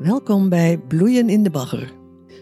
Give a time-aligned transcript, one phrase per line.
[0.00, 1.92] Welkom bij Bloeien in de Bagger,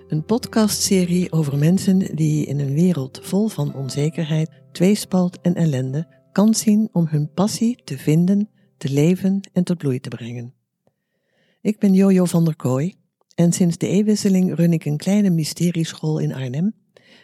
[0.09, 6.61] een podcastserie over mensen die in een wereld vol van onzekerheid, tweespalt en ellende kans
[6.61, 10.55] zien om hun passie te vinden, te leven en tot bloei te brengen.
[11.61, 12.95] Ik ben Jojo van der Kooi
[13.35, 16.75] en sinds de eeuwwisseling run ik een kleine mysterieschool in Arnhem,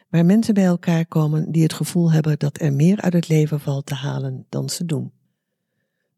[0.08, 3.60] waar mensen bij elkaar komen die het gevoel hebben dat er meer uit het leven
[3.60, 5.12] valt te halen dan ze doen.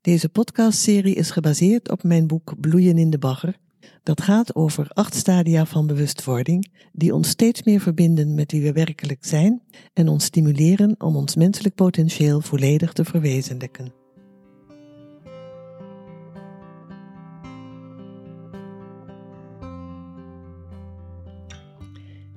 [0.01, 3.64] Deze podcastserie is gebaseerd op mijn boek Bloeien in de Bagger.
[4.02, 8.72] Dat gaat over acht stadia van bewustwording die ons steeds meer verbinden met wie we
[8.72, 9.62] werkelijk zijn
[9.92, 13.92] en ons stimuleren om ons menselijk potentieel volledig te verwezenlijken.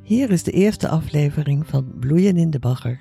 [0.09, 2.99] Hier is de eerste aflevering van Bloeien in de Bagger.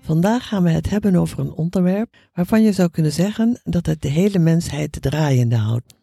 [0.00, 4.02] Vandaag gaan we het hebben over een onderwerp waarvan je zou kunnen zeggen dat het
[4.02, 5.94] de hele mensheid draaiende houdt.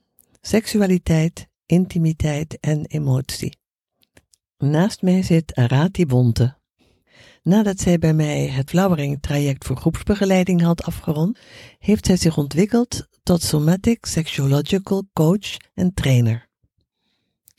[0.42, 3.58] Seksualiteit, intimiteit en emotie.
[4.58, 6.56] Naast mij zit Arati Bonte.
[7.44, 11.40] Nadat zij bij mij het Flowering traject voor groepsbegeleiding had afgerond,
[11.80, 16.48] heeft zij zich ontwikkeld tot somatic sexological coach en trainer.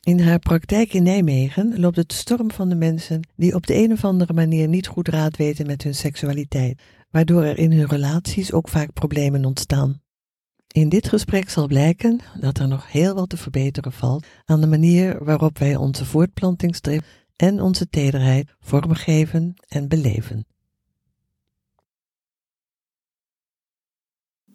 [0.02, 3.92] In haar praktijk in Nijmegen loopt het storm van de mensen die op de een
[3.92, 8.52] of andere manier niet goed raad weten met hun seksualiteit, waardoor er in hun relaties
[8.52, 10.00] ook vaak problemen ontstaan.
[10.68, 14.66] In dit gesprek zal blijken dat er nog heel wat te verbeteren valt aan de
[14.66, 20.46] manier waarop wij onze voortplantingsdrift en onze tederheid vormgeven en beleven.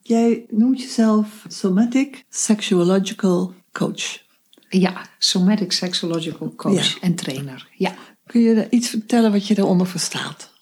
[0.02, 4.22] Jij noemt jezelf somatic sexuological coach.
[4.69, 7.69] Ja, somatic sexological coach en trainer.
[7.78, 7.95] Ja.
[8.25, 10.53] Kun je iets vertellen wat je daaronder verstaat?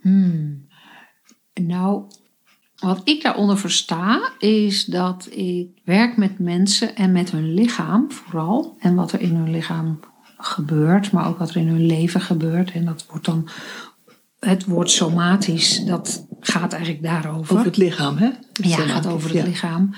[0.00, 0.68] Hmm.
[1.54, 2.04] Nou,
[2.94, 8.76] wat ik daaronder versta is dat ik werk met mensen en met hun lichaam vooral.
[8.78, 10.00] En wat er in hun lichaam
[10.38, 12.72] gebeurt, maar ook wat er in hun leven gebeurt.
[12.72, 13.48] En dat wordt dan
[14.38, 17.54] het woord somatisch, dat gaat eigenlijk daarover.
[17.54, 18.30] Over het lichaam, hè?
[18.52, 19.94] ja, het gaat over het lichaam.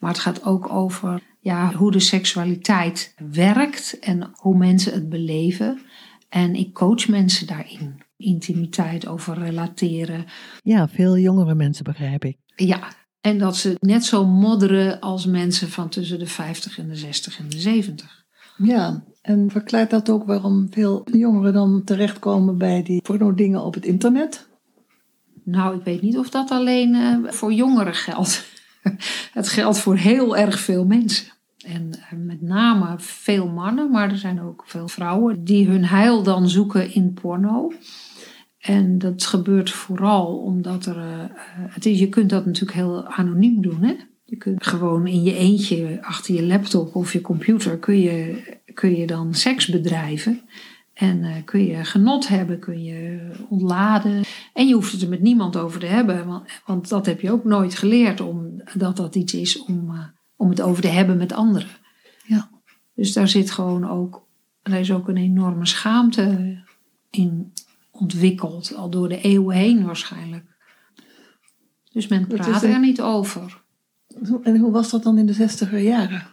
[0.00, 5.80] Maar het gaat ook over ja, hoe de seksualiteit werkt en hoe mensen het beleven.
[6.28, 8.05] En ik coach mensen daarin.
[8.16, 10.24] Intimiteit, over relateren.
[10.62, 12.36] Ja, veel jongere mensen begrijp ik.
[12.56, 12.88] Ja,
[13.20, 17.38] en dat ze net zo modderen als mensen van tussen de 50 en de 60
[17.38, 18.24] en de 70.
[18.56, 23.84] Ja, en verklaart dat ook waarom veel jongeren dan terechtkomen bij die porno-dingen op het
[23.84, 24.48] internet?
[25.44, 28.44] Nou, ik weet niet of dat alleen uh, voor jongeren geldt.
[29.32, 31.26] het geldt voor heel erg veel mensen.
[31.66, 36.22] En eh, met name veel mannen, maar er zijn ook veel vrouwen die hun heil
[36.22, 37.72] dan zoeken in porno.
[38.66, 40.96] En dat gebeurt vooral omdat er.
[40.96, 41.24] Uh,
[41.56, 43.82] het is, je kunt dat natuurlijk heel anoniem doen.
[43.82, 43.94] Hè?
[44.24, 48.42] Je kunt gewoon in je eentje achter je laptop of je computer kun je,
[48.74, 50.40] kun je dan seks bedrijven.
[50.92, 54.22] En uh, kun je genot hebben, kun je ontladen.
[54.52, 57.30] En je hoeft het er met niemand over te hebben, want, want dat heb je
[57.30, 60.04] ook nooit geleerd, omdat dat iets is om, uh,
[60.36, 61.68] om het over te hebben met anderen.
[62.24, 62.50] Ja.
[62.94, 64.26] Dus daar zit gewoon ook,
[64.62, 66.58] er is ook een enorme schaamte
[67.10, 67.52] in
[67.98, 70.44] ontwikkeld, al door de eeuwen heen waarschijnlijk.
[71.92, 73.62] Dus men praat er niet over.
[74.42, 76.26] En hoe was dat dan in de zestiger jaren?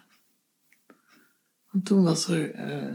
[1.71, 2.55] Want toen was er.
[2.55, 2.93] Uh,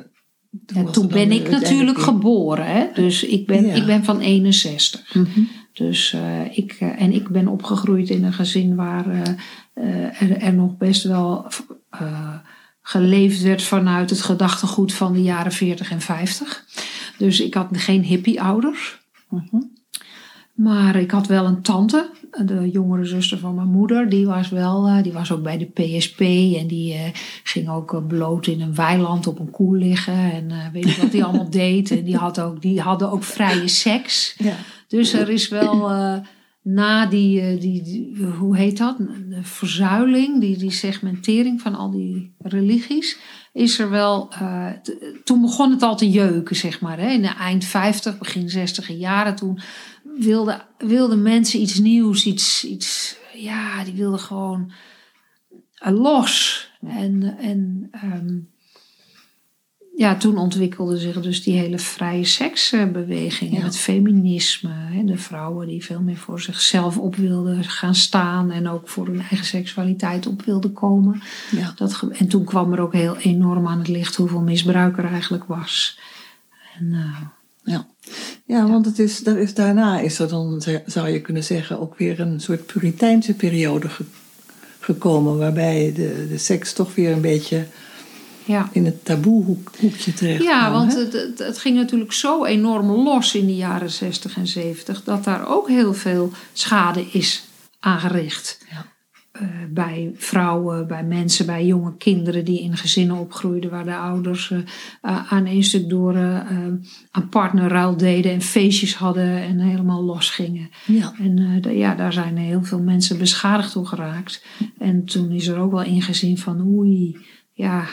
[0.67, 2.87] toen, ja, toen ben ik natuurlijk geboren, hè?
[2.95, 3.75] dus ik ben, ja.
[3.75, 5.15] ik ben van 61.
[5.15, 5.49] Mm -hmm.
[5.73, 9.07] Dus uh, ik, uh, en ik ben opgegroeid in een gezin waar
[9.75, 11.47] er, er, nog best wel
[12.81, 16.65] geleefd werd vanuit het gedachtegoed van de jaren 40 en 50.
[17.19, 19.01] Dus ik had geen hippie-ouders.
[19.29, 19.77] -hmm.
[20.59, 22.11] Maar ik had wel een tante,
[22.45, 24.09] de jongere zuster van mijn moeder.
[24.09, 26.21] Die was, wel, die was ook bij de PSP.
[26.21, 27.01] En die uh,
[27.43, 30.33] ging ook bloot in een weiland op een koe liggen.
[30.33, 31.91] En uh, weet je wat die allemaal deed.
[31.91, 34.35] En die, had ook, die hadden ook vrije seks.
[34.39, 34.55] Ja.
[34.89, 36.17] Dus er is wel uh,
[36.63, 38.97] na die, die, die, hoe heet dat?
[38.99, 43.19] De verzuiling, die, die segmentering van al die religies
[43.59, 44.29] is er wel.
[44.43, 44.67] Uh,
[45.25, 46.99] toen begon het al te jeuken, zeg maar.
[46.99, 47.11] Hè?
[47.11, 49.37] In de eind 50, begin 60 jaren.
[49.37, 49.59] Toen
[50.03, 52.65] wilden wilde mensen iets nieuws, iets.
[52.65, 54.73] iets ja, die wilden gewoon
[55.87, 56.71] uh, los.
[56.81, 58.49] En, en um,
[59.99, 63.51] ja, toen ontwikkelde zich dus die hele vrije seksbeweging.
[63.51, 63.59] Ja.
[63.59, 64.71] En het feminisme.
[64.73, 65.05] Hè?
[65.05, 68.51] De vrouwen die veel meer voor zichzelf op wilden gaan staan.
[68.51, 71.23] En ook voor hun eigen seksualiteit op wilden komen.
[71.51, 71.73] Ja.
[71.77, 75.45] Dat, en toen kwam er ook heel enorm aan het licht hoeveel misbruik er eigenlijk
[75.45, 75.99] was.
[76.79, 77.21] En, uh,
[77.63, 77.87] ja.
[78.47, 81.99] ja, want het is, er is, daarna is er dan, zou je kunnen zeggen, ook
[81.99, 84.05] weer een soort Puriteinse periode ge,
[84.81, 85.39] gekomen.
[85.39, 87.67] Waarbij de, de seks toch weer een beetje
[88.49, 88.69] ja.
[88.73, 93.47] in het taboehoekje terecht Ja, want het, het, het, ging natuurlijk zo enorm los in
[93.47, 97.45] de jaren 60 en 70 dat daar ook heel veel schade is
[97.81, 98.59] aangericht.
[98.71, 98.87] Ja.
[99.43, 104.51] Uh, bij vrouwen, bij mensen, bij jonge kinderen die in gezinnen opgroeiden waar de ouders
[104.51, 104.61] uh,
[105.33, 106.41] aan één stuk door uh,
[107.11, 110.71] aan partnerruil deden en feestjes hadden en helemaal los gingen.
[110.87, 111.15] Ja.
[111.19, 114.45] En ja, daar zijn heel veel mensen beschadigd door geraakt.
[114.79, 117.17] En toen is er ook wel ingezien van oei,
[117.53, 117.87] ja,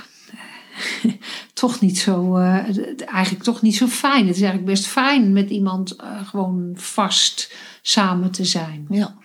[1.54, 4.28] toch niet zo, eigenlijk toch niet zo fijn.
[4.28, 8.86] Het is eigenlijk best fijn met iemand gewoon vast samen te zijn.
[8.90, 9.16] Ja.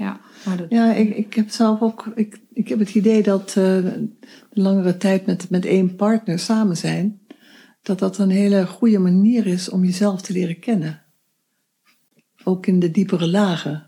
[0.00, 0.20] Ja,
[0.68, 4.10] ja ik, ik heb zelf ook, ik, ik heb het idee dat uh, de
[4.50, 7.20] langere tijd met, met één partner samen zijn,
[7.82, 11.02] dat dat een hele goede manier is om jezelf te leren kennen.
[12.44, 13.86] Ook in de diepere lagen.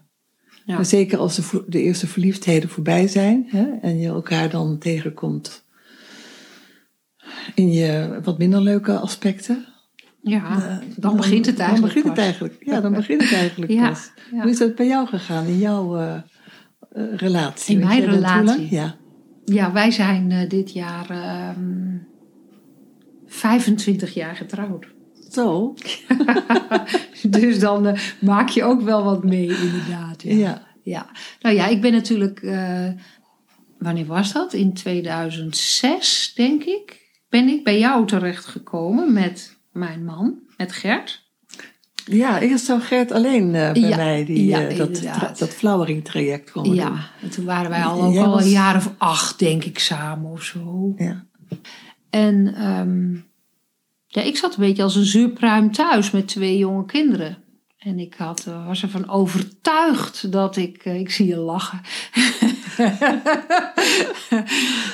[0.64, 0.74] Ja.
[0.74, 5.61] Maar zeker als de, de eerste verliefdheden voorbij zijn hè, en je elkaar dan tegenkomt
[7.54, 9.66] in je wat minder leuke aspecten.
[10.22, 11.94] Ja, uh, dan, begint het eigenlijk.
[11.94, 12.56] Dan begint het eigenlijk.
[12.60, 14.10] Ja, dan begint het eigenlijk ja, pas.
[14.30, 16.14] Hoe is dat bij jou gegaan in jouw uh,
[16.96, 17.78] uh, relatie?
[17.78, 18.70] In mijn relatie?
[18.70, 18.94] Ja.
[19.44, 21.06] Ja, wij zijn dit jaar
[23.26, 24.86] 25 ehm, jaar getrouwd.
[25.30, 25.74] Zo.
[27.28, 30.22] dus dan maak je ook wel wat mee, inderdaad.
[30.22, 30.34] Ja.
[30.34, 30.62] ja.
[30.82, 31.10] ja.
[31.40, 32.40] Nou ja, ik ben natuurlijk.
[33.78, 34.52] wanneer was dat?
[34.52, 37.01] In 2006, denk ik.
[37.32, 41.22] Ben ik bij jou terechtgekomen met mijn man, met Gert.
[42.04, 46.04] Ja, eerst zou Gert alleen uh, bij mij die, ja, uh, dat, tra dat flowering
[46.04, 46.98] traject komen ja, doen.
[47.22, 50.42] en toen waren wij al, ook al een jaar of acht, denk ik, samen of
[50.42, 50.94] zo.
[50.96, 51.24] Ja.
[52.10, 53.24] En um,
[54.06, 57.41] ja, ik zat een beetje als een zuurpruim thuis met twee jonge kinderen.
[57.84, 61.80] En ik had, uh, was ervan overtuigd dat ik, ik zie je lachen.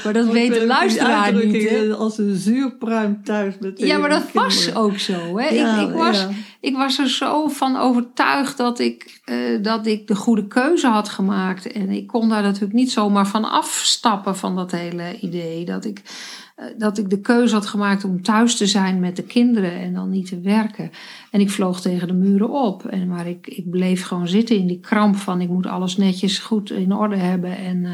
[0.05, 1.69] maar dat weet de luisteraar niet.
[1.69, 1.94] Hè?
[1.94, 5.38] Als een zuurpruim thuis met Ja, maar dat was ook zo.
[5.38, 5.46] Hè?
[5.46, 6.26] ik, ik, was,
[6.61, 11.08] ik was er zo van overtuigd dat ik, uh, dat ik de goede keuze had
[11.08, 11.73] gemaakt.
[11.73, 15.64] En ik kon daar natuurlijk niet zomaar van afstappen van dat hele idee.
[15.64, 16.48] Dat ik eh,
[16.78, 20.10] dat ik de keuze had gemaakt om thuis te zijn met de kinderen en dan
[20.10, 20.90] niet te werken.
[21.31, 22.87] En ik vloog tegen de muren op.
[22.87, 26.38] En, maar ik, ik bleef gewoon zitten in die kramp van ik moet alles netjes
[26.38, 27.56] goed in orde hebben.
[27.56, 27.93] En uh,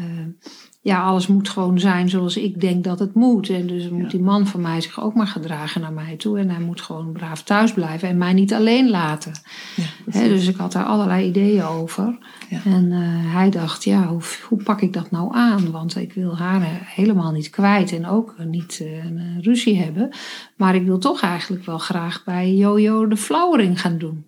[0.00, 0.26] uh,
[0.84, 3.48] ja, alles moet gewoon zijn zoals ik denk dat het moet.
[3.48, 6.38] En dus moet die man van mij zich ook maar gedragen naar mij toe.
[6.38, 9.32] En hij moet gewoon braaf thuis blijven en mij niet alleen laten.
[10.12, 12.18] Ja, dus ik had daar allerlei ideeën over.
[12.50, 12.60] Ja.
[12.64, 12.98] En uh,
[13.34, 15.70] hij dacht, ja, hoe, hoe, pak ik dat nou aan?
[15.70, 20.08] Want ik wil haar helemaal niet kwijt en ook niet uh, een ruzie hebben.
[20.56, 24.24] Maar ik wil toch eigenlijk wel graag bij Jojo de flowering gaan doen.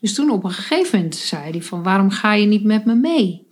[0.00, 2.94] Dus toen op een gegeven moment zei hij van, waarom ga je niet met me
[2.94, 3.45] mee?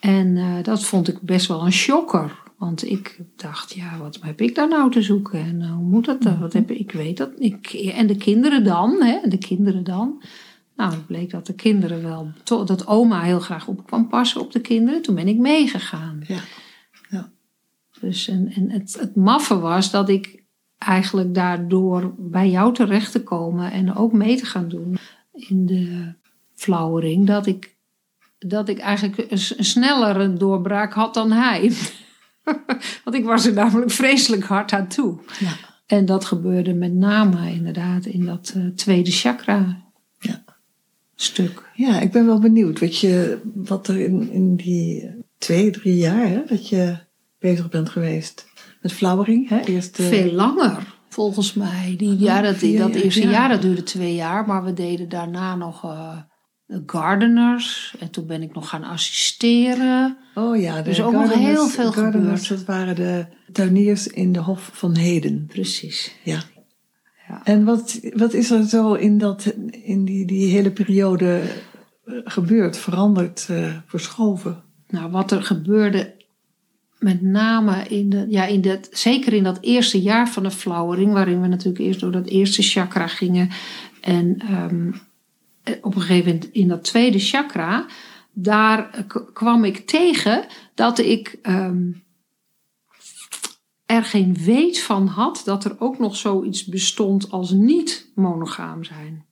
[0.00, 2.46] En uh, dat vond ik best wel een shocker.
[2.56, 5.40] Want ik dacht, ja, wat heb ik daar nou te zoeken?
[5.40, 6.40] En uh, hoe moet dat dan?
[6.40, 7.30] Wat heb ik, ik weet dat.
[7.38, 9.28] Ik, en de kinderen dan, hè?
[9.28, 10.22] De kinderen dan.
[10.76, 14.52] Nou, het bleek dat de kinderen wel, dat oma heel graag op kwam passen op
[14.52, 15.02] de kinderen.
[15.02, 16.24] Toen ben ik meegegaan.
[16.26, 16.40] Ja.
[17.08, 17.32] ja.
[18.00, 20.44] Dus en, en het, het maffe was dat ik
[20.78, 24.98] eigenlijk daardoor bij jou terecht te komen en ook mee te gaan doen
[25.32, 26.14] in de
[26.54, 27.76] flowering, dat ik
[28.38, 31.72] dat ik eigenlijk een, snellere doorbraak had dan hij.
[33.04, 35.18] Want ik was er namelijk vreselijk hard aan toe.
[35.38, 35.52] Ja.
[35.86, 39.82] En dat gebeurde met name inderdaad in dat uh, tweede chakra
[40.18, 40.44] ja.
[41.14, 41.70] stuk.
[41.74, 46.28] Ja, ik ben wel benieuwd wat, je, wat er in, in die twee, drie jaar
[46.28, 46.96] hè, dat je
[47.38, 48.46] bezig bent geweest
[48.80, 49.48] met flowering.
[49.48, 49.60] Hè?
[49.60, 50.06] Eerst, uh...
[50.06, 51.94] Veel langer, volgens mij.
[51.96, 55.84] Die, ja, dat, dat eerste jaar dat duurde twee jaar, maar we deden daarna nog...
[55.84, 56.16] Uh,
[56.86, 57.94] gardeners.
[57.98, 60.16] En toen ben ik nog gaan assisteren.
[60.34, 62.66] Oh ja, de dus ook nog heel veel gardeners, gebeurd.
[62.66, 65.46] Dat waren de tuiniers in de Hof van Heden.
[65.46, 66.14] Precies.
[66.22, 66.40] Ja.
[67.28, 67.40] ja.
[67.44, 71.40] En wat, wat is er zo in, dat, in die, die hele periode
[72.04, 74.62] eh, gebeurd, veranderd, uh, verschoven?
[74.88, 76.16] Nou, wat er gebeurde
[76.98, 81.12] met name in de, ja, in dat, zeker in dat eerste jaar van de flowering,
[81.12, 83.48] waarin we natuurlijk eerst door dat eerste chakra gingen.
[84.00, 85.00] En um,
[85.80, 87.86] op een gegeven moment in dat tweede chakra,
[88.32, 92.02] daar kwam ik tegen dat ik um,
[93.86, 99.26] er geen weet van had dat er ook nog zoiets bestond als niet monogaam zijn.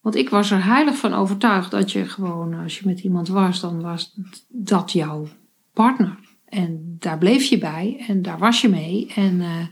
[0.00, 3.60] Want ik was er heilig van overtuigd dat je gewoon, als je met iemand was,
[3.60, 4.16] dan was
[4.48, 5.28] dat jouw
[5.72, 6.18] partner.
[6.44, 9.12] En daar bleef je bij en daar was je mee.
[9.14, 9.66] En uh,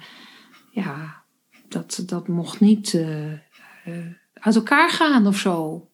[0.71, 1.23] ja,
[1.69, 2.93] dat, dat mocht niet.
[2.93, 3.33] Uh,
[4.41, 5.89] uit elkaar gaan of zo.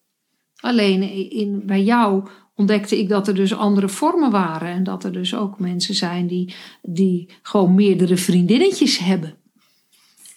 [0.61, 4.69] Alleen in, bij jou ontdekte ik dat er dus andere vormen waren.
[4.69, 9.35] En dat er dus ook mensen zijn die, die gewoon meerdere vriendinnetjes hebben.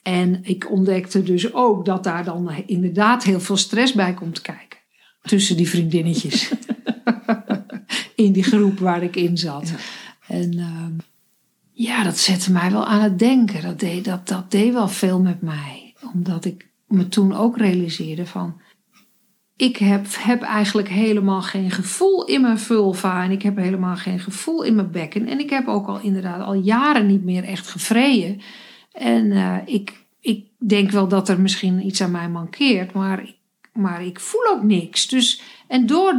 [0.03, 4.79] En ik ontdekte dus ook dat daar dan inderdaad heel veel stress bij komt kijken.
[5.21, 6.51] Tussen die vriendinnetjes.
[8.15, 9.71] in die groep waar ik in zat.
[10.27, 10.85] En uh,
[11.71, 13.61] ja, dat zette mij wel aan het denken.
[13.61, 15.95] Dat deed, dat, dat deed wel veel met mij.
[16.13, 18.61] Omdat ik me toen ook realiseerde van
[19.57, 24.19] ik heb, heb eigenlijk helemaal geen gevoel in mijn vulva en ik heb helemaal geen
[24.19, 25.27] gevoel in mijn bekken.
[25.27, 28.41] En ik heb ook al inderdaad al jaren niet meer echt gevreden.
[28.91, 33.35] En uh, ik, ik denk wel dat er misschien iets aan mij mankeert, maar,
[33.73, 35.07] maar ik voel ook niks.
[35.07, 36.17] Dus, en door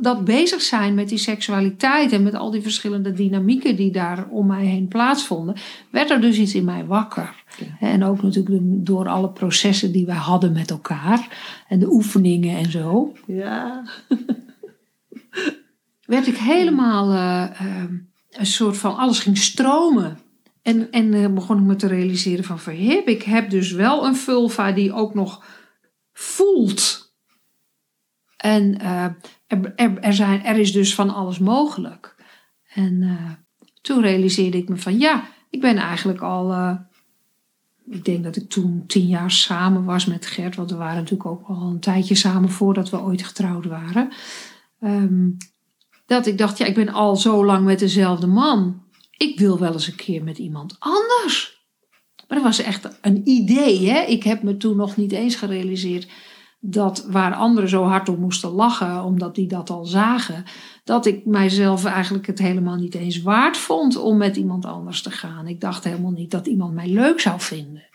[0.00, 4.46] dat, bezig zijn met die seksualiteit en met al die verschillende dynamieken die daar om
[4.46, 5.56] mij heen plaatsvonden,
[5.90, 7.44] werd er dus iets in mij wakker.
[7.80, 11.28] En ook natuurlijk door alle processen die wij hadden met elkaar.
[11.68, 13.12] En de oefeningen en zo.
[13.26, 13.84] Ja.
[16.06, 17.46] werd ik helemaal uh,
[18.30, 20.18] een soort van alles ging stromen.
[20.62, 24.16] En, en uh, begon ik me te realiseren van verhip, ik heb dus wel een
[24.16, 25.44] vulva die ook nog
[26.12, 27.07] voelt.
[28.48, 32.14] En uh, er, is dus van alles mogelijk.
[32.74, 33.18] En
[33.80, 36.76] toen realiseerde ik me van ja, ik ben eigenlijk al
[37.90, 41.30] ik denk dat ik toen tien jaar samen was met Gert, want we waren natuurlijk
[41.30, 44.12] ook al een tijdje samen voordat we ooit getrouwd waren.
[44.80, 45.36] Um,
[46.06, 48.82] dat ik dacht, ja, ik ben al zo lang met dezelfde man.
[49.16, 51.66] Ik wil wel eens een keer met iemand anders.
[52.28, 53.90] Maar dat was echt een idee.
[53.90, 54.00] Hè?
[54.00, 56.08] Ik heb me toen nog niet eens gerealiseerd
[56.60, 60.44] dat waar anderen zo hard om moesten lachen, omdat die dat al zagen,
[60.84, 65.10] dat ik mijzelf eigenlijk het helemaal niet eens waard vond om met iemand anders te
[65.10, 65.46] gaan.
[65.46, 67.86] Ik dacht helemaal niet dat iemand mij leuk zou vinden.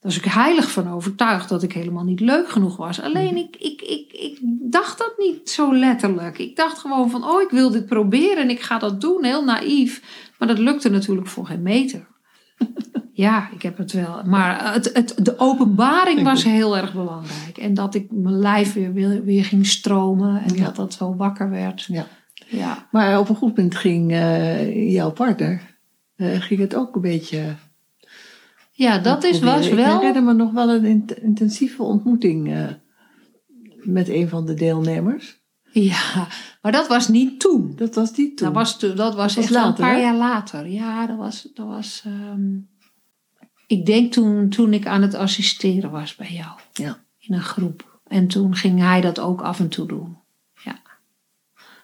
[0.00, 3.00] Daar was ik heilig van overtuigd dat ik helemaal niet leuk genoeg was.
[3.00, 4.38] Alleen ik, ik, ik, ik
[4.70, 6.38] dacht dat niet zo letterlijk.
[6.38, 9.44] Ik dacht gewoon van, oh, ik wil dit proberen en ik ga dat doen, heel
[9.44, 10.02] naïef.
[10.38, 12.06] Maar dat lukte natuurlijk voor geen meter.
[13.18, 14.22] Ja, ik heb het wel.
[14.24, 17.58] Maar het, het, de openbaring was heel erg belangrijk.
[17.58, 21.84] En dat ik mijn lijf weer, weer, ging stromen en dat dat zo wakker werd.
[21.84, 22.06] Ja.
[22.46, 22.88] ja.
[22.90, 25.60] Maar op een goed punt ging uh, jouw partner,
[26.16, 27.54] uh, ging het ook een beetje.
[28.72, 29.94] Ja, dat is, was wel.
[29.94, 32.66] Ik herinner me nog wel een intensieve ontmoeting uh,
[33.82, 35.40] met een van de deelnemers.
[35.84, 36.28] Ja,
[36.62, 37.72] maar dat was niet toen.
[37.76, 38.46] Dat was niet toen.
[38.46, 40.00] Dat was, dat was, dat was echt later, een paar hè?
[40.00, 40.66] jaar later.
[40.66, 41.48] Ja, dat was.
[41.54, 42.68] Dat was um,
[43.66, 46.58] ik denk toen, toen ik aan het assisteren was bij jou.
[46.72, 46.98] Ja.
[47.18, 48.00] In een groep.
[48.06, 50.16] En toen ging hij dat ook af en toe doen.
[50.64, 50.80] Ja.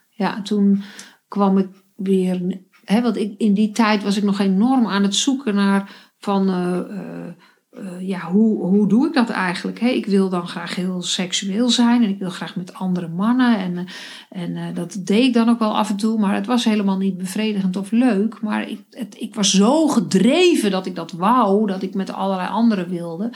[0.08, 0.82] Ja, toen
[1.28, 2.60] kwam ik weer.
[2.84, 6.48] Hè, want ik, in die tijd was ik nog enorm aan het zoeken naar van.
[6.48, 7.32] Uh, uh,
[7.78, 9.80] uh, ja, hoe, hoe doe ik dat eigenlijk?
[9.80, 13.58] Ik wil dan graag heel seksueel zijn en ik wil graag met andere mannen.
[13.58, 13.86] En,
[14.30, 16.96] en uh, dat deed ik dan ook wel af en toe, maar het was helemaal
[16.96, 18.40] niet bevredigend of leuk.
[18.40, 22.48] Maar ik, het, ik was zo gedreven dat ik dat wou, dat ik met allerlei
[22.48, 23.32] anderen wilde.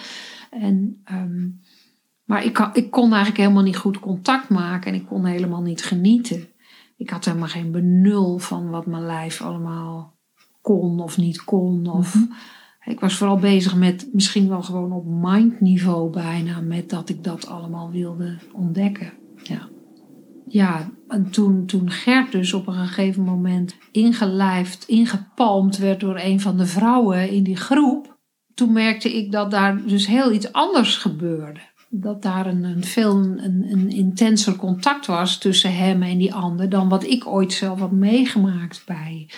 [0.50, 1.61] En, um,
[2.25, 5.85] maar ik, ik kon eigenlijk helemaal niet goed contact maken en ik kon helemaal niet
[5.85, 6.49] genieten.
[6.97, 10.16] Ik had helemaal geen benul van wat mijn lijf allemaal
[10.61, 11.87] kon of niet kon.
[11.87, 12.33] Of, -hmm.
[12.88, 17.47] Ik was vooral bezig met misschien wel gewoon op mindniveau bijna, met dat ik dat
[17.47, 19.12] allemaal wilde ontdekken.
[19.42, 19.68] Ja,
[20.47, 26.40] ja en toen, toen Gert dus op een gegeven moment ingelijfd, ingepalmd werd door een
[26.40, 28.18] van de vrouwen in die groep,
[28.54, 31.61] toen merkte ik dat daar dus heel iets anders gebeurde.
[31.90, 36.68] Dat daar een, een veel een, een intenser contact was tussen hem en die ander
[36.68, 39.28] dan wat ik ooit zelf had meegemaakt bij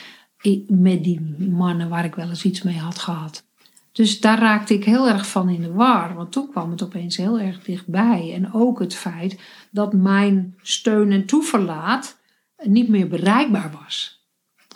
[0.68, 3.44] met die mannen waar ik wel eens iets mee had gehad.
[3.92, 7.16] Dus daar raakte ik heel erg van in de war, want toen kwam het opeens
[7.16, 8.32] heel erg dichtbij.
[8.35, 12.18] En ook het feit dat mijn steun en toeverlaat
[12.62, 14.25] niet meer bereikbaar was.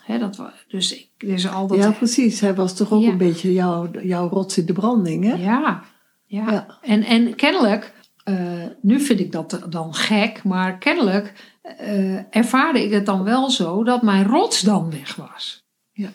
[0.02, 2.40] He, dat was dus ik, dus al dat, ja, precies.
[2.40, 3.11] Hij was toch ook ja.
[3.11, 5.35] een beetje jouw, jouw rots in de branding, hè?
[5.35, 5.85] Ja,
[6.25, 6.50] ja.
[6.50, 6.78] ja.
[6.83, 7.92] En, en kennelijk,
[8.25, 13.50] uh, nu vind ik dat dan gek, maar kennelijk uh, ervaarde ik het dan wel
[13.50, 15.64] zo dat mijn rots dan weg was.
[15.92, 16.12] Ja.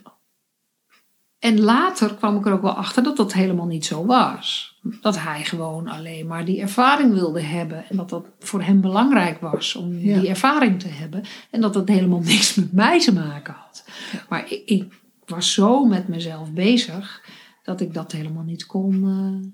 [1.40, 4.78] En later kwam ik er ook wel achter dat dat helemaal niet zo was.
[5.02, 7.86] Dat hij gewoon alleen maar die ervaring wilde hebben.
[7.90, 10.20] En dat dat voor hem belangrijk was om ja.
[10.20, 11.24] die ervaring te hebben.
[11.50, 13.86] En dat dat helemaal niks met mij te maken had.
[14.30, 17.26] Maar ik, ik, was zo met mezelf bezig
[17.64, 19.52] dat ik dat helemaal niet kon, uh,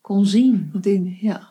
[0.00, 0.70] kon zien.
[1.20, 1.48] Ja.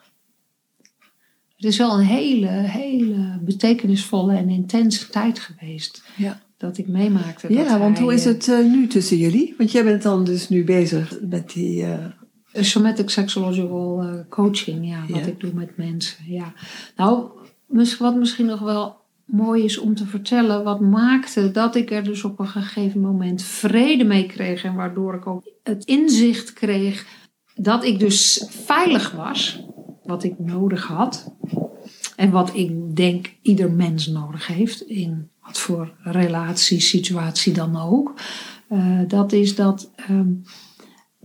[1.59, 6.03] Het is wel een hele, hele betekenisvolle en intense tijd geweest.
[6.17, 7.53] Ja dat ik meemaakte.
[7.53, 9.55] Ja, dat want hij, hoe is het uh, nu tussen jullie?
[9.57, 11.81] Want jij bent dan dus nu bezig met die...
[11.81, 12.05] Uh...
[12.53, 15.25] Somatic Sexological uh, Coaching, ja, wat ja.
[15.25, 16.17] ik doe met mensen.
[16.27, 16.53] Ja.
[16.95, 17.25] Nou,
[17.99, 22.23] wat misschien nog wel mooi is om te vertellen, wat maakte dat ik er dus
[22.23, 24.63] op een gegeven moment vrede mee kreeg.
[24.63, 27.05] En waardoor ik ook het inzicht kreeg
[27.55, 29.63] dat ik dus veilig was,
[30.09, 31.31] wat ik nodig had.
[32.15, 38.13] En wat ik denk ieder mens nodig heeft, in wat voor relatie, situatie dan ook.
[38.71, 40.31] Uh, dat is dat ehm,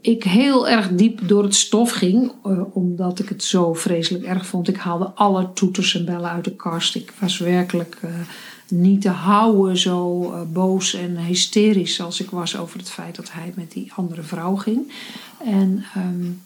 [0.01, 4.47] ik heel erg diep door het stof ging, uh, omdat ik het zo vreselijk erg
[4.47, 4.69] vond.
[4.69, 6.95] Ik haalde alle toeters en bellen uit de kast.
[6.95, 8.11] Ik was werkelijk uh,
[8.69, 13.53] niet te houden, zo boos en hysterisch als ik was over het feit dat hij
[13.57, 14.93] met die andere vrouw ging.
[15.45, 16.43] En um,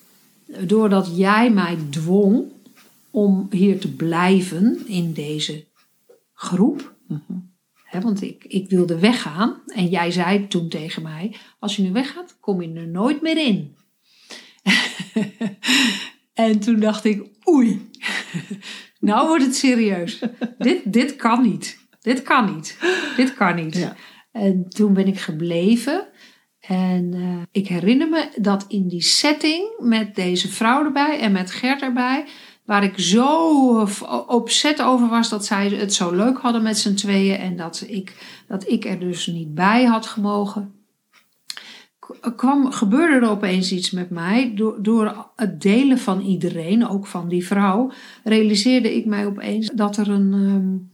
[0.67, 2.53] doordat jij mij dwong
[3.11, 5.65] om hier te blijven in deze
[6.35, 6.95] groep.
[8.01, 9.61] want ik, ik wilde weggaan.
[9.67, 13.39] En jij zei toen tegen mij: Als je nu weggaat, kom je er nooit meer
[13.47, 13.77] in.
[16.35, 17.91] en toen dacht ik: Oei,
[19.01, 20.21] nou wordt het serieus.
[20.59, 21.79] dit, dit kan niet.
[22.01, 22.79] Dit kan niet.
[23.17, 23.77] Dit kan niet.
[23.77, 23.97] Ja.
[24.33, 26.07] En toen ben ik gebleven.
[26.69, 31.51] En uh, ik herinner me dat in die setting met deze vrouw erbij en met
[31.51, 32.25] Gert erbij,
[32.65, 33.83] waar ik zo
[34.27, 38.17] opzet over was dat zij het zo leuk hadden met z'n tweeën en dat ik,
[38.49, 40.73] dat ik er dus niet bij had gemogen.
[42.37, 44.53] Kwam, gebeurde er opeens iets met mij.
[44.55, 47.91] Door, door het delen van iedereen, ook van die vrouw,
[48.25, 50.33] realiseerde ik mij opeens dat er een.
[50.33, 50.91] Um,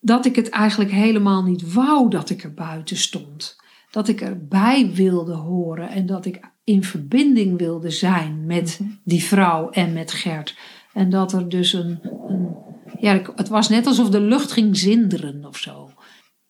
[0.00, 3.56] dat ik het eigenlijk helemaal niet wou dat ik er buiten stond
[3.98, 8.90] dat ik erbij wilde horen en dat ik in verbinding wilde zijn met mhm.
[9.04, 10.56] die vrouw en met Gert.
[10.92, 12.56] En dat er dus een, een
[13.00, 15.90] ja, het was net alsof de lucht ging zinderen of zo.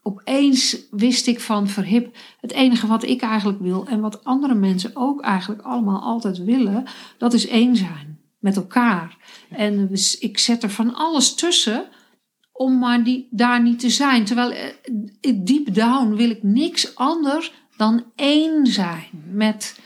[0.02, 4.90] Opeens wist ik van verhip, het enige wat ik eigenlijk wil en wat andere mensen
[4.94, 6.84] ook eigenlijk allemaal altijd willen,
[7.18, 9.16] dat is één zijn met elkaar.
[9.50, 11.88] En ik zet er van alles tussen
[12.58, 14.24] om maar die, daar niet te zijn.
[14.24, 19.80] Terwijl uh, deep down wil ik niks anders dan één zijn met,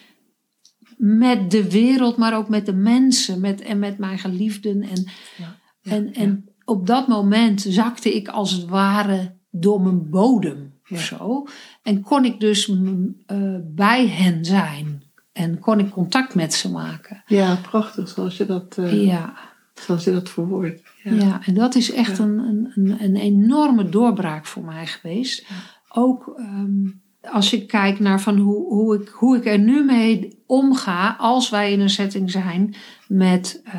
[0.96, 4.82] met de wereld, maar ook met de mensen met, en met mijn geliefden.
[4.82, 5.06] En,
[5.36, 11.00] ja, en, en op dat moment zakte ik als het ware door mijn bodem of
[11.00, 11.46] zo.
[11.82, 15.02] En kon ik dus uh, bij hen zijn.
[15.32, 17.22] En kon ik contact met ze maken.
[17.26, 19.51] Ja, prachtig zoals je dat, uh, ja.
[19.74, 20.82] Zoals je dat verwoordt.
[21.02, 21.40] Ja.
[21.44, 25.46] en dat is echt een, een, een enorme doorbraak voor mij geweest.
[25.88, 30.42] Ook um, als je kijkt naar van hoe, hoe, ik, hoe ik er nu mee
[30.46, 32.74] omga als wij in een setting zijn
[33.08, 33.72] met uh,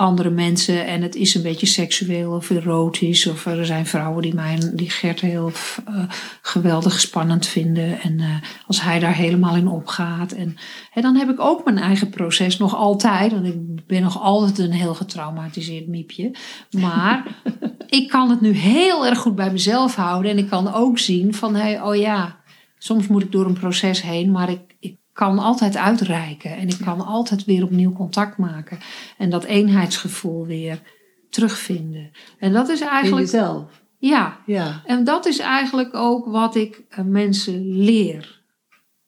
[0.00, 3.26] andere mensen en het is een beetje seksueel of erotisch.
[3.26, 5.52] Of er zijn vrouwen die, mij, die Gert heel
[5.88, 6.04] uh,
[6.42, 8.00] geweldig spannend vinden.
[8.00, 8.26] En uh,
[8.66, 10.32] als hij daar helemaal in opgaat.
[10.32, 10.56] En
[10.94, 13.32] dan heb ik ook mijn eigen proces nog altijd.
[13.32, 16.34] Want ik ben nog altijd een heel getraumatiseerd miepje.
[16.70, 17.26] Maar
[17.98, 20.30] ik kan het nu heel erg goed bij mezelf houden.
[20.30, 22.36] En ik kan ook zien van, hey, oh ja,
[22.78, 24.30] soms moet ik door een proces heen.
[24.30, 28.78] Maar ik, ik kan altijd uitreiken en ik kan altijd weer opnieuw contact maken
[29.18, 30.82] en dat eenheidsgevoel weer
[31.30, 32.10] terugvinden.
[32.38, 33.26] En dat is eigenlijk.
[33.26, 33.82] In jezelf.
[33.98, 34.38] Ja.
[34.46, 34.82] ja.
[34.84, 38.42] En dat is eigenlijk ook wat ik eh, mensen leer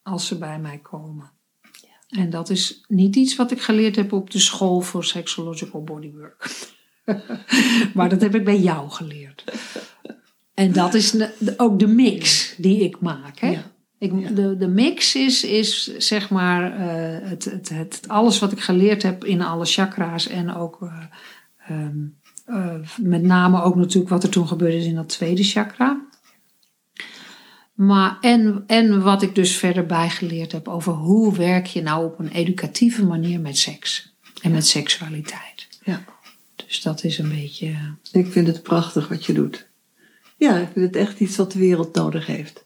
[0.02, 1.30] als ze bij mij komen.
[1.62, 2.20] Ja.
[2.20, 6.50] En dat is niet iets wat ik geleerd heb op de school voor sexological bodywork.
[7.94, 9.44] maar dat heb ik bij jou geleerd.
[10.54, 11.16] En dat is
[11.56, 13.38] ook de mix die ik maak.
[13.38, 13.50] Hè?
[13.50, 13.71] Ja.
[14.02, 18.60] Ik, de, de mix is, is zeg maar uh, het, het, het, alles wat ik
[18.60, 21.04] geleerd heb in alle chakra's en ook uh,
[21.70, 22.16] um,
[22.48, 26.06] uh, met name ook natuurlijk wat er toen gebeurde is in dat tweede chakra.
[27.74, 32.18] Maar en, en wat ik dus verder bijgeleerd heb over hoe werk je nou op
[32.18, 35.68] een educatieve manier met seks en met seksualiteit.
[35.84, 36.04] Ja.
[36.66, 37.74] Dus dat is een beetje.
[38.12, 39.68] Ik vind het prachtig wat je doet.
[40.36, 42.64] Ja, ik vind het echt iets wat de wereld nodig heeft.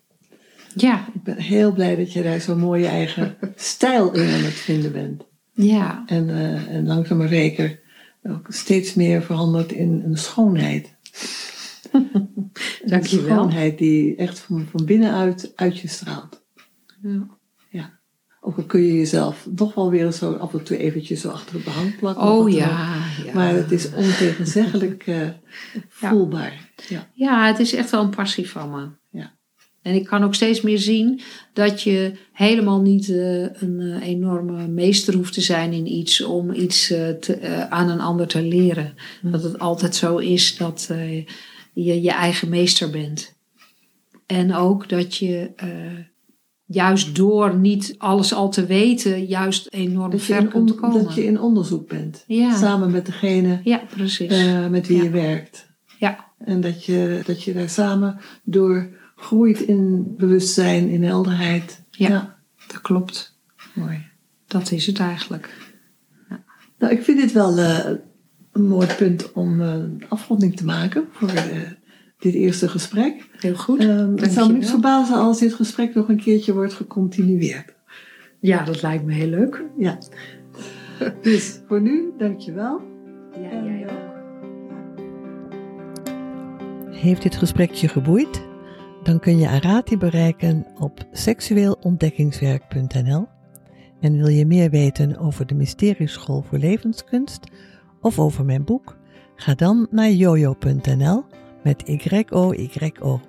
[0.76, 1.08] Ja.
[1.14, 4.92] Ik ben heel blij dat je daar zo'n mooie eigen stijl in aan het vinden
[4.92, 5.24] bent.
[5.52, 6.02] Ja.
[6.06, 7.78] En, uh, en langzaam maar zeker
[8.22, 10.94] ook steeds meer veranderd in een schoonheid.
[12.84, 13.30] Dank je wel.
[13.30, 16.42] Een schoonheid die echt van, van binnenuit uit je straalt.
[17.02, 17.26] Ja.
[17.70, 17.98] ja.
[18.40, 21.54] Ook al kun je jezelf toch wel weer zo af en toe eventjes zo achter
[21.54, 22.22] het behang plakken.
[22.22, 25.28] Oh ja, ja, Maar het is ontegenzeggelijk uh,
[25.88, 26.70] voelbaar.
[26.88, 27.10] Ja.
[27.12, 28.88] ja, het is echt wel een passie van me.
[29.86, 31.20] En ik kan ook steeds meer zien
[31.52, 36.52] dat je helemaal niet uh, een uh, enorme meester hoeft te zijn in iets om
[36.52, 38.94] iets uh, te, aan een ander te leren.
[39.22, 39.30] Mm.
[39.30, 40.90] Dat het altijd zo is dat
[41.72, 43.34] je je eigen meester bent.
[44.26, 45.50] En ook dat je
[46.64, 51.04] juist door niet alles al te weten, juist enorm ver kunt komen.
[51.04, 52.24] Dat je in onderzoek bent.
[52.26, 52.56] Ja.
[52.56, 54.44] Samen met degene ja, precies.
[54.70, 55.66] met wie je werkt.
[55.98, 56.24] Ja.
[56.38, 61.82] En dat je, dat je daar samen door groeit in bewustzijn, in helderheid.
[61.90, 63.38] Ja, dat klopt.
[63.74, 64.06] Mooi.
[64.46, 65.72] Dat is het eigenlijk.
[66.28, 66.44] Ja.
[66.78, 67.84] Nou, ik vind dit wel uh,
[68.52, 69.74] een mooi punt om uh,
[70.08, 71.42] afronding te maken voor uh,
[72.18, 73.28] dit eerste gesprek.
[73.32, 73.84] Heel goed.
[73.84, 77.74] Um, het zou me niet verbazen als dit gesprek nog een keertje wordt gecontinueerd.
[78.40, 79.64] Ja, dat lijkt me heel leuk.
[79.76, 79.98] Ja.
[81.22, 82.80] dus voor nu, dankjewel.
[83.32, 84.14] Ja, en, jij ook.
[86.94, 88.42] Heeft dit gesprekje geboeid?
[89.06, 93.26] Dan kun je Arati bereiken op seksueelontdekkingswerk.nl.
[94.00, 97.46] En wil je meer weten over de Mysterieschool voor Levenskunst
[98.00, 98.96] of over mijn boek?
[99.36, 101.24] Ga dan naar jojo.nl
[101.62, 103.20] met Y-O-Y-O.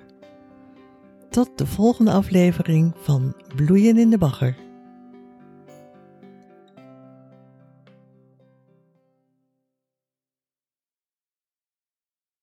[1.30, 4.67] Tot de volgende aflevering van Bloeien in de Bagger.